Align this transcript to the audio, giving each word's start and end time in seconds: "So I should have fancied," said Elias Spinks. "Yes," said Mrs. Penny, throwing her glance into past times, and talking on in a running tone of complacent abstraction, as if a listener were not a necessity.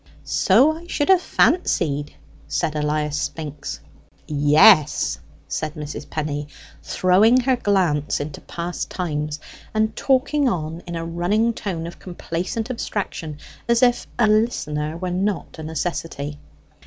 "So 0.25 0.71
I 0.75 0.87
should 0.87 1.09
have 1.09 1.21
fancied," 1.21 2.15
said 2.47 2.75
Elias 2.75 3.21
Spinks. 3.21 3.81
"Yes," 4.25 5.19
said 5.47 5.75
Mrs. 5.75 6.09
Penny, 6.09 6.47
throwing 6.81 7.41
her 7.41 7.55
glance 7.55 8.19
into 8.19 8.41
past 8.41 8.89
times, 8.89 9.39
and 9.75 9.95
talking 9.95 10.49
on 10.49 10.81
in 10.87 10.95
a 10.95 11.05
running 11.05 11.53
tone 11.53 11.85
of 11.85 11.99
complacent 11.99 12.71
abstraction, 12.71 13.37
as 13.67 13.83
if 13.83 14.07
a 14.17 14.25
listener 14.27 14.97
were 14.97 15.11
not 15.11 15.59
a 15.59 15.63
necessity. 15.63 16.39